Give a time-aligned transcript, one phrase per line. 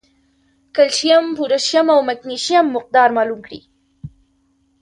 [0.75, 3.61] کېلشیم، پوټاشیم او مېګنيشم مقدار معلوم کړي